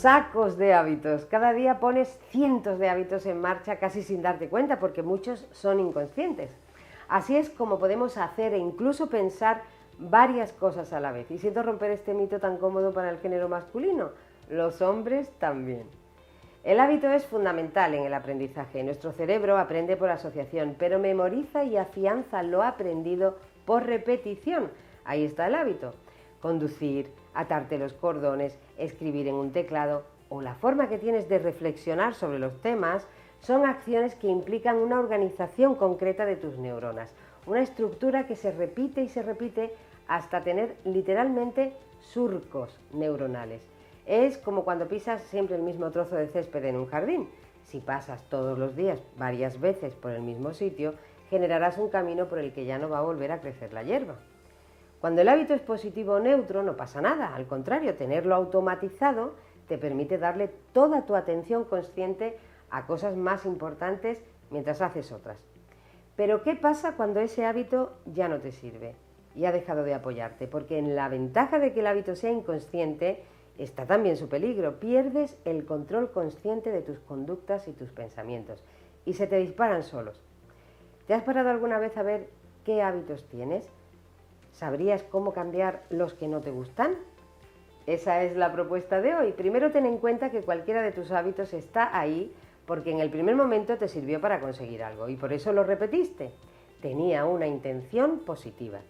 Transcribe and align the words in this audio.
sacos 0.00 0.56
de 0.56 0.72
hábitos. 0.72 1.26
Cada 1.26 1.52
día 1.52 1.78
pones 1.78 2.18
cientos 2.30 2.78
de 2.78 2.88
hábitos 2.88 3.26
en 3.26 3.40
marcha 3.40 3.76
casi 3.76 4.02
sin 4.02 4.22
darte 4.22 4.48
cuenta 4.48 4.80
porque 4.80 5.02
muchos 5.02 5.46
son 5.52 5.78
inconscientes. 5.78 6.50
Así 7.08 7.36
es 7.36 7.50
como 7.50 7.78
podemos 7.78 8.16
hacer 8.16 8.54
e 8.54 8.58
incluso 8.58 9.08
pensar 9.08 9.62
varias 9.98 10.52
cosas 10.52 10.94
a 10.94 11.00
la 11.00 11.12
vez. 11.12 11.30
Y 11.30 11.36
siento 11.36 11.62
romper 11.62 11.90
este 11.90 12.14
mito 12.14 12.40
tan 12.40 12.56
cómodo 12.56 12.94
para 12.94 13.10
el 13.10 13.18
género 13.18 13.48
masculino. 13.48 14.10
Los 14.48 14.80
hombres 14.80 15.30
también. 15.38 15.84
El 16.64 16.80
hábito 16.80 17.10
es 17.10 17.26
fundamental 17.26 17.94
en 17.94 18.04
el 18.04 18.14
aprendizaje. 18.14 18.82
Nuestro 18.82 19.12
cerebro 19.12 19.58
aprende 19.58 19.96
por 19.96 20.08
asociación, 20.08 20.76
pero 20.78 20.98
memoriza 20.98 21.64
y 21.64 21.76
afianza 21.76 22.42
lo 22.42 22.62
aprendido 22.62 23.36
por 23.66 23.84
repetición. 23.84 24.70
Ahí 25.04 25.24
está 25.24 25.46
el 25.46 25.54
hábito. 25.56 25.94
Conducir, 26.40 27.10
atarte 27.34 27.78
los 27.78 27.92
cordones, 27.92 28.58
escribir 28.78 29.28
en 29.28 29.34
un 29.34 29.52
teclado 29.52 30.04
o 30.28 30.40
la 30.40 30.54
forma 30.54 30.88
que 30.88 30.98
tienes 30.98 31.28
de 31.28 31.38
reflexionar 31.38 32.14
sobre 32.14 32.38
los 32.38 32.60
temas 32.60 33.06
son 33.40 33.66
acciones 33.66 34.14
que 34.14 34.28
implican 34.28 34.76
una 34.76 34.98
organización 34.98 35.74
concreta 35.74 36.24
de 36.24 36.36
tus 36.36 36.58
neuronas, 36.58 37.14
una 37.46 37.62
estructura 37.62 38.26
que 38.26 38.36
se 38.36 38.52
repite 38.52 39.02
y 39.02 39.08
se 39.08 39.22
repite 39.22 39.74
hasta 40.06 40.42
tener 40.42 40.76
literalmente 40.84 41.72
surcos 42.00 42.78
neuronales. 42.92 43.62
Es 44.06 44.38
como 44.38 44.64
cuando 44.64 44.88
pisas 44.88 45.22
siempre 45.22 45.56
el 45.56 45.62
mismo 45.62 45.90
trozo 45.90 46.16
de 46.16 46.28
césped 46.28 46.64
en 46.64 46.76
un 46.76 46.86
jardín. 46.86 47.28
Si 47.64 47.80
pasas 47.80 48.22
todos 48.28 48.58
los 48.58 48.74
días 48.74 49.00
varias 49.16 49.60
veces 49.60 49.94
por 49.94 50.10
el 50.10 50.22
mismo 50.22 50.52
sitio, 50.52 50.94
generarás 51.28 51.78
un 51.78 51.90
camino 51.90 52.26
por 52.26 52.38
el 52.38 52.52
que 52.52 52.64
ya 52.64 52.78
no 52.78 52.88
va 52.88 52.98
a 52.98 53.02
volver 53.02 53.30
a 53.30 53.40
crecer 53.40 53.72
la 53.72 53.84
hierba. 53.84 54.16
Cuando 55.00 55.22
el 55.22 55.28
hábito 55.28 55.54
es 55.54 55.62
positivo 55.62 56.14
o 56.14 56.20
neutro, 56.20 56.62
no 56.62 56.76
pasa 56.76 57.00
nada. 57.00 57.34
Al 57.34 57.46
contrario, 57.46 57.94
tenerlo 57.94 58.34
automatizado 58.34 59.34
te 59.66 59.78
permite 59.78 60.18
darle 60.18 60.48
toda 60.72 61.06
tu 61.06 61.14
atención 61.14 61.64
consciente 61.64 62.36
a 62.70 62.86
cosas 62.86 63.16
más 63.16 63.46
importantes 63.46 64.22
mientras 64.50 64.82
haces 64.82 65.10
otras. 65.10 65.38
Pero 66.16 66.42
¿qué 66.42 66.54
pasa 66.54 66.96
cuando 66.96 67.20
ese 67.20 67.46
hábito 67.46 67.92
ya 68.04 68.28
no 68.28 68.40
te 68.40 68.52
sirve 68.52 68.94
y 69.34 69.46
ha 69.46 69.52
dejado 69.52 69.84
de 69.84 69.94
apoyarte? 69.94 70.46
Porque 70.46 70.76
en 70.76 70.94
la 70.94 71.08
ventaja 71.08 71.58
de 71.58 71.72
que 71.72 71.80
el 71.80 71.86
hábito 71.86 72.14
sea 72.14 72.30
inconsciente 72.30 73.24
está 73.56 73.86
también 73.86 74.18
su 74.18 74.28
peligro. 74.28 74.80
Pierdes 74.80 75.38
el 75.46 75.64
control 75.64 76.10
consciente 76.12 76.72
de 76.72 76.82
tus 76.82 76.98
conductas 76.98 77.68
y 77.68 77.72
tus 77.72 77.90
pensamientos 77.90 78.62
y 79.06 79.14
se 79.14 79.26
te 79.26 79.36
disparan 79.36 79.82
solos. 79.82 80.20
¿Te 81.06 81.14
has 81.14 81.22
parado 81.22 81.48
alguna 81.48 81.78
vez 81.78 81.96
a 81.96 82.02
ver 82.02 82.28
qué 82.64 82.82
hábitos 82.82 83.24
tienes? 83.28 83.70
¿Sabrías 84.60 85.02
cómo 85.04 85.32
cambiar 85.32 85.84
los 85.88 86.12
que 86.12 86.28
no 86.28 86.42
te 86.42 86.50
gustan? 86.50 86.96
Esa 87.86 88.22
es 88.24 88.36
la 88.36 88.52
propuesta 88.52 89.00
de 89.00 89.14
hoy. 89.14 89.32
Primero 89.32 89.72
ten 89.72 89.86
en 89.86 89.96
cuenta 89.96 90.30
que 90.30 90.42
cualquiera 90.42 90.82
de 90.82 90.92
tus 90.92 91.12
hábitos 91.12 91.54
está 91.54 91.98
ahí 91.98 92.30
porque 92.66 92.90
en 92.90 93.00
el 93.00 93.08
primer 93.08 93.36
momento 93.36 93.78
te 93.78 93.88
sirvió 93.88 94.20
para 94.20 94.38
conseguir 94.38 94.82
algo 94.82 95.08
y 95.08 95.16
por 95.16 95.32
eso 95.32 95.54
lo 95.54 95.64
repetiste. 95.64 96.32
Tenía 96.82 97.24
una 97.24 97.46
intención 97.46 98.18
positiva. 98.18 98.80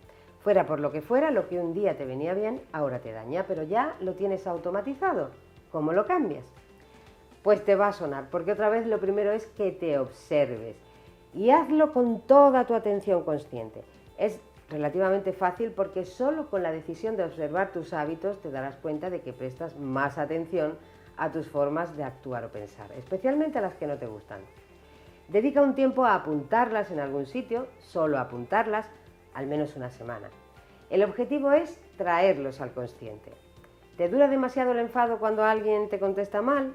Fuera 0.43 0.67
por 0.67 0.81
lo 0.81 0.91
que 0.91 1.03
fuera, 1.03 1.31
lo 1.31 1.49
que 1.49 1.61
un 1.61 1.73
día 1.73 1.97
te 1.97 2.05
venía 2.05 2.35
bien, 2.35 2.61
ahora 2.73 2.99
te 2.99 3.13
daña, 3.13 3.45
pero 3.47 3.63
ya 3.63 3.95
lo 4.01 4.15
tienes 4.15 4.49
automatizado. 4.49 5.31
¿Cómo 5.71 5.93
lo 5.93 6.05
cambias? 6.05 6.47
Pues 7.45 7.65
te 7.65 7.77
va 7.77 7.87
a 7.87 7.93
sonar, 7.93 8.29
porque 8.29 8.51
otra 8.51 8.71
vez 8.71 8.89
lo 8.89 8.99
primero 8.99 9.31
es 9.31 9.47
que 9.47 9.71
te 9.71 10.01
observes 10.01 10.75
y 11.33 11.51
hazlo 11.51 11.93
con 11.93 12.23
toda 12.23 12.67
tu 12.67 12.75
atención 12.75 13.23
consciente. 13.23 13.85
Es 14.19 14.41
relativamente 14.71 15.33
fácil 15.33 15.73
porque 15.73 16.07
solo 16.07 16.49
con 16.49 16.63
la 16.63 16.73
decisión 16.73 17.17
de 17.17 17.25
observar 17.25 17.73
tus 17.73 17.93
hábitos 17.93 18.41
te 18.41 18.51
darás 18.51 18.77
cuenta 18.77 19.11
de 19.11 19.21
que 19.21 19.33
prestas 19.33 19.77
más 19.77 20.17
atención 20.17 20.79
a 21.17 21.31
tus 21.31 21.49
formas 21.49 21.97
de 21.97 22.05
actuar 22.05 22.45
o 22.45 22.49
pensar, 22.49 22.91
especialmente 22.93 23.59
a 23.59 23.63
las 23.63 23.75
que 23.75 23.87
no 23.87 23.99
te 23.99 24.07
gustan. 24.07 24.41
Dedica 25.29 25.61
un 25.61 25.75
tiempo 25.75 26.05
a 26.05 26.15
apuntarlas 26.15 26.91
en 26.91 27.01
algún 27.01 27.27
sitio, 27.27 27.67
solo 27.79 28.19
apuntarlas, 28.19 28.89
al 29.35 29.47
menos 29.47 29.77
una 29.77 29.91
semana. 29.91 30.31
El 30.89 31.05
objetivo 31.05 31.53
es 31.53 31.79
traerlos 31.97 32.61
al 32.61 32.73
consciente. 32.73 33.33
¿Te 33.97 34.09
dura 34.09 34.29
demasiado 34.29 34.73
el 34.73 34.79
enfado 34.79 35.19
cuando 35.19 35.45
alguien 35.45 35.89
te 35.89 36.01
contesta 36.01 36.43
mal? 36.43 36.73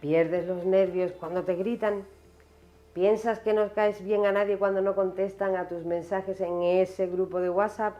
¿Pierdes 0.00 0.46
los 0.46 0.64
nervios 0.64 1.12
cuando 1.12 1.44
te 1.44 1.54
gritan? 1.56 2.04
¿Piensas 2.92 3.38
que 3.38 3.52
no 3.52 3.72
caes 3.72 4.02
bien 4.02 4.26
a 4.26 4.32
nadie 4.32 4.58
cuando 4.58 4.82
no 4.82 4.96
contestan 4.96 5.54
a 5.54 5.68
tus 5.68 5.84
mensajes 5.84 6.40
en 6.40 6.62
ese 6.62 7.06
grupo 7.06 7.40
de 7.40 7.48
WhatsApp? 7.48 7.96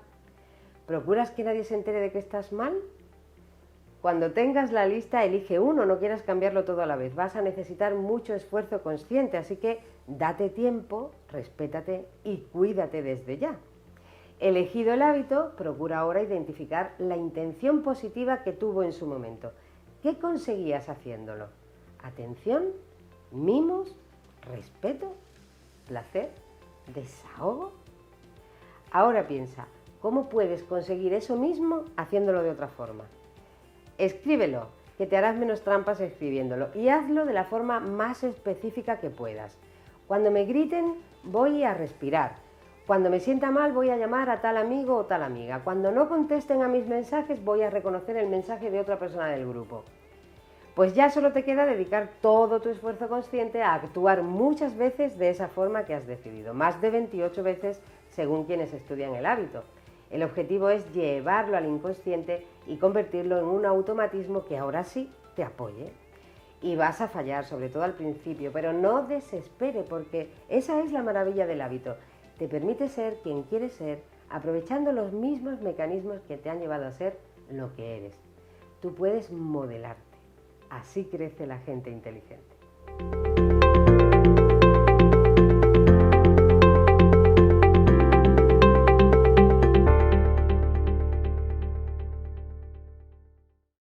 ¿Procuras 0.86 1.30
que 1.30 1.44
nadie 1.44 1.62
se 1.62 1.76
entere 1.76 2.00
de 2.00 2.10
que 2.10 2.18
estás 2.18 2.52
mal? 2.52 2.74
Cuando 4.00 4.32
tengas 4.32 4.72
la 4.72 4.86
lista, 4.86 5.24
elige 5.24 5.60
uno, 5.60 5.86
no 5.86 5.98
quieras 5.98 6.22
cambiarlo 6.22 6.64
todo 6.64 6.82
a 6.82 6.86
la 6.86 6.96
vez. 6.96 7.14
Vas 7.14 7.36
a 7.36 7.42
necesitar 7.42 7.94
mucho 7.94 8.34
esfuerzo 8.34 8.82
consciente, 8.82 9.36
así 9.36 9.56
que 9.56 9.80
date 10.06 10.48
tiempo, 10.48 11.12
respétate 11.30 12.06
y 12.24 12.38
cuídate 12.52 13.02
desde 13.02 13.38
ya. 13.38 13.58
Elegido 14.40 14.94
el 14.94 15.02
hábito, 15.02 15.52
procura 15.56 15.98
ahora 15.98 16.22
identificar 16.22 16.94
la 16.98 17.16
intención 17.16 17.82
positiva 17.82 18.42
que 18.42 18.52
tuvo 18.52 18.82
en 18.82 18.94
su 18.94 19.06
momento. 19.06 19.52
¿Qué 20.02 20.18
conseguías 20.18 20.88
haciéndolo? 20.88 21.48
¿Atención? 22.02 22.68
¿Mimos? 23.30 23.94
Respeto, 24.50 25.14
placer, 25.88 26.30
desahogo. 26.94 27.72
Ahora 28.92 29.26
piensa, 29.26 29.66
¿cómo 30.00 30.28
puedes 30.28 30.62
conseguir 30.62 31.14
eso 31.14 31.36
mismo 31.36 31.84
haciéndolo 31.96 32.42
de 32.42 32.50
otra 32.50 32.68
forma? 32.68 33.04
Escríbelo, 33.98 34.68
que 34.98 35.06
te 35.06 35.16
harás 35.16 35.36
menos 35.36 35.62
trampas 35.62 36.00
escribiéndolo 36.00 36.68
y 36.74 36.88
hazlo 36.88 37.24
de 37.24 37.32
la 37.32 37.44
forma 37.44 37.80
más 37.80 38.22
específica 38.22 39.00
que 39.00 39.10
puedas. 39.10 39.56
Cuando 40.06 40.30
me 40.30 40.44
griten, 40.44 40.96
voy 41.24 41.64
a 41.64 41.74
respirar. 41.74 42.36
Cuando 42.86 43.08
me 43.08 43.20
sienta 43.20 43.50
mal, 43.50 43.72
voy 43.72 43.90
a 43.90 43.96
llamar 43.96 44.28
a 44.30 44.40
tal 44.40 44.56
amigo 44.56 44.96
o 44.96 45.06
tal 45.06 45.22
amiga. 45.22 45.60
Cuando 45.62 45.92
no 45.92 46.08
contesten 46.08 46.62
a 46.62 46.68
mis 46.68 46.86
mensajes, 46.86 47.44
voy 47.44 47.62
a 47.62 47.70
reconocer 47.70 48.16
el 48.16 48.26
mensaje 48.26 48.70
de 48.70 48.80
otra 48.80 48.98
persona 48.98 49.28
del 49.28 49.46
grupo 49.46 49.84
pues 50.74 50.94
ya 50.94 51.10
solo 51.10 51.32
te 51.32 51.44
queda 51.44 51.66
dedicar 51.66 52.10
todo 52.20 52.60
tu 52.60 52.68
esfuerzo 52.68 53.08
consciente 53.08 53.62
a 53.62 53.74
actuar 53.74 54.22
muchas 54.22 54.76
veces 54.76 55.18
de 55.18 55.30
esa 55.30 55.48
forma 55.48 55.84
que 55.84 55.94
has 55.94 56.06
decidido, 56.06 56.54
más 56.54 56.80
de 56.80 56.90
28 56.90 57.42
veces 57.42 57.80
según 58.10 58.44
quienes 58.44 58.72
estudian 58.72 59.14
el 59.14 59.26
hábito. 59.26 59.64
El 60.10 60.22
objetivo 60.24 60.70
es 60.70 60.92
llevarlo 60.92 61.56
al 61.56 61.66
inconsciente 61.66 62.44
y 62.66 62.76
convertirlo 62.76 63.38
en 63.38 63.44
un 63.44 63.64
automatismo 63.64 64.44
que 64.44 64.58
ahora 64.58 64.84
sí 64.84 65.10
te 65.36 65.44
apoye. 65.44 65.92
Y 66.62 66.76
vas 66.76 67.00
a 67.00 67.08
fallar, 67.08 67.44
sobre 67.46 67.68
todo 67.68 67.84
al 67.84 67.94
principio, 67.94 68.50
pero 68.52 68.72
no 68.72 69.06
desespere 69.06 69.82
porque 69.82 70.28
esa 70.48 70.80
es 70.82 70.92
la 70.92 71.02
maravilla 71.02 71.46
del 71.46 71.62
hábito. 71.62 71.96
Te 72.38 72.48
permite 72.48 72.88
ser 72.88 73.18
quien 73.22 73.44
quieres 73.44 73.72
ser, 73.72 74.02
aprovechando 74.28 74.92
los 74.92 75.12
mismos 75.12 75.60
mecanismos 75.62 76.20
que 76.22 76.36
te 76.36 76.50
han 76.50 76.60
llevado 76.60 76.86
a 76.86 76.92
ser 76.92 77.18
lo 77.48 77.74
que 77.74 77.96
eres. 77.96 78.18
Tú 78.82 78.94
puedes 78.94 79.30
modelarte. 79.30 80.09
Así 80.70 81.04
crece 81.04 81.46
la 81.46 81.58
gente 81.58 81.90
inteligente. 81.90 82.56